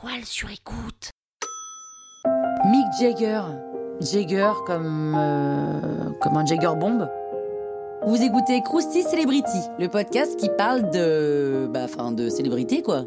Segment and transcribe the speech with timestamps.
[0.00, 1.10] toile sur écoute.
[2.66, 3.42] Mick Jagger.
[4.00, 5.14] Jagger comme.
[5.16, 7.08] euh, comme un Jagger bombe.
[8.06, 11.68] Vous écoutez Krusty Celebrity, le podcast qui parle de.
[11.70, 13.04] bah, enfin, de célébrité, quoi.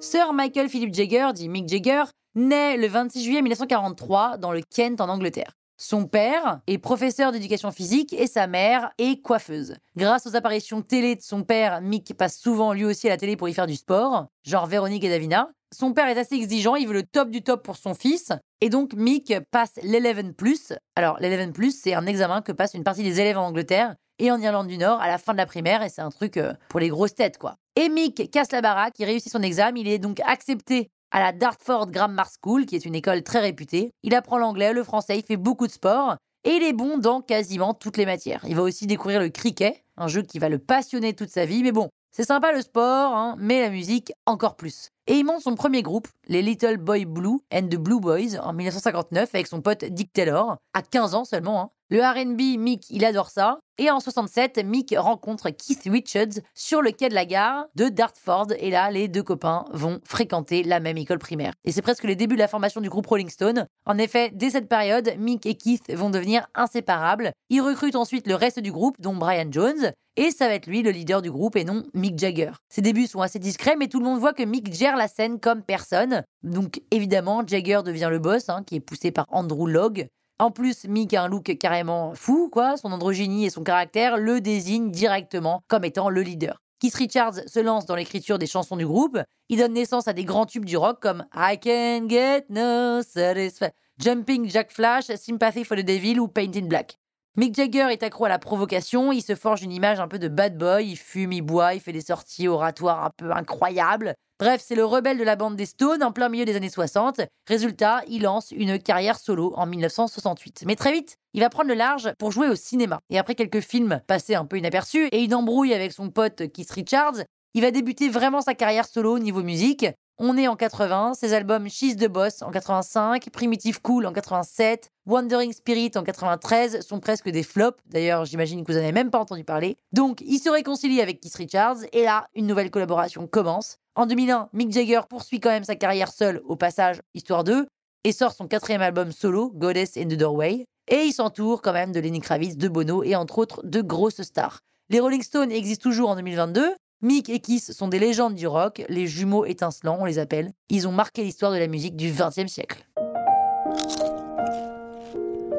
[0.00, 2.04] Sir Michael Philip Jagger, dit Mick Jagger,
[2.34, 5.57] naît le 26 juillet 1943 dans le Kent en Angleterre.
[5.80, 9.76] Son père est professeur d'éducation physique et sa mère est coiffeuse.
[9.96, 13.36] Grâce aux apparitions télé de son père, Mick passe souvent lui aussi à la télé
[13.36, 15.48] pour y faire du sport, genre Véronique et Davina.
[15.72, 18.70] Son père est assez exigeant, il veut le top du top pour son fils, et
[18.70, 20.72] donc Mick passe l'Eleven Plus.
[20.96, 24.32] Alors l'Eleven Plus, c'est un examen que passe une partie des élèves en Angleterre et
[24.32, 26.54] en Irlande du Nord à la fin de la primaire, et c'est un truc euh,
[26.70, 27.54] pour les grosses têtes, quoi.
[27.76, 31.32] Et Mick casse la baraque, il réussit son examen, il est donc accepté à la
[31.32, 33.92] Dartford Grammar School, qui est une école très réputée.
[34.02, 37.20] Il apprend l'anglais, le français, il fait beaucoup de sport, et il est bon dans
[37.20, 38.44] quasiment toutes les matières.
[38.46, 41.62] Il va aussi découvrir le cricket, un jeu qui va le passionner toute sa vie,
[41.62, 44.90] mais bon, c'est sympa le sport, hein, mais la musique encore plus.
[45.10, 48.52] Et il monte son premier groupe, les Little Boy Blue and the Blue Boys, en
[48.52, 51.60] 1959 avec son pote Dick Taylor, à 15 ans seulement.
[51.62, 51.70] hein.
[51.90, 53.60] Le RB, Mick, il adore ça.
[53.78, 58.48] Et en 67, Mick rencontre Keith Richards sur le quai de la gare de Dartford.
[58.58, 61.54] Et là, les deux copains vont fréquenter la même école primaire.
[61.64, 63.66] Et c'est presque les débuts de la formation du groupe Rolling Stone.
[63.86, 67.32] En effet, dès cette période, Mick et Keith vont devenir inséparables.
[67.48, 69.92] Ils recrutent ensuite le reste du groupe, dont Brian Jones.
[70.16, 72.50] Et ça va être lui le leader du groupe et non Mick Jagger.
[72.68, 75.40] Ses débuts sont assez discrets, mais tout le monde voit que Mick gère la scène
[75.40, 76.22] comme personne.
[76.42, 80.08] Donc évidemment, Jagger devient le boss, hein, qui est poussé par Andrew Logg.
[80.38, 82.76] En plus, Mick a un look carrément fou, quoi.
[82.76, 86.60] Son androgynie et son caractère le désignent directement comme étant le leader.
[86.80, 89.18] Keith Richards se lance dans l'écriture des chansons du groupe.
[89.48, 93.74] Il donne naissance à des grands tubes du rock comme I Can Get No Satisfaction,
[93.98, 96.96] Jumping Jack Flash, Sympathy for the Devil ou Paint in Black.
[97.34, 100.28] Mick Jagger est accro à la provocation, il se forge une image un peu de
[100.28, 104.14] bad boy, il fume, il boit, il fait des sorties oratoires un peu incroyables.
[104.40, 107.22] Bref, c'est le rebelle de la bande des Stones en plein milieu des années 60.
[107.48, 110.62] Résultat, il lance une carrière solo en 1968.
[110.64, 113.00] Mais très vite, il va prendre le large pour jouer au cinéma.
[113.10, 116.70] Et après quelques films passés un peu inaperçus et une embrouille avec son pote Keith
[116.70, 117.24] Richards,
[117.54, 119.86] il va débuter vraiment sa carrière solo au niveau musique.
[120.18, 124.90] On est en 80, ses albums She's the Boss en 85, Primitive Cool en 87,
[125.06, 127.78] Wandering Spirit en 93 sont presque des flops.
[127.86, 129.76] D'ailleurs, j'imagine que vous n'en avez même pas entendu parler.
[129.92, 133.78] Donc, il se réconcilie avec Keith Richards et là, une nouvelle collaboration commence.
[133.98, 137.66] En 2001, Mick Jagger poursuit quand même sa carrière seul au passage Histoire 2
[138.04, 140.66] et sort son quatrième album solo, Goddess in the Doorway.
[140.86, 144.22] Et il s'entoure quand même de Lenny Kravitz, de Bono et entre autres de grosses
[144.22, 144.60] stars.
[144.88, 146.76] Les Rolling Stones existent toujours en 2022.
[147.02, 150.52] Mick et Kiss sont des légendes du rock, les jumeaux étincelants, on les appelle.
[150.68, 152.86] Ils ont marqué l'histoire de la musique du XXe siècle.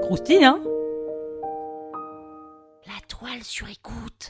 [0.04, 0.62] Croustille, hein?
[2.88, 4.30] La toile sur écoute.